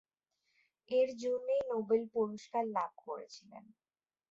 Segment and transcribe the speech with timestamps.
[0.91, 3.63] এর জন্যই নোবেল পুরস্কার লাভ করেছিলেন।